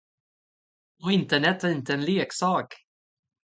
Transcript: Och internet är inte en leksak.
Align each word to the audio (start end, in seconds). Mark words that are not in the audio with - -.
Och 1.03 1.11
internet 1.11 1.63
är 1.63 1.69
inte 1.69 1.93
en 1.93 2.05
leksak. 2.05 2.75